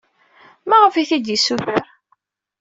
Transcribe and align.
Maɣef 0.69 0.93
ay 0.95 1.07
t-id-yessuter? 1.09 1.83